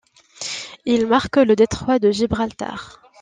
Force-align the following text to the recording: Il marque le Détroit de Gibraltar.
Il 0.87 1.05
marque 1.05 1.35
le 1.37 1.55
Détroit 1.55 1.99
de 1.99 2.09
Gibraltar. 2.09 2.99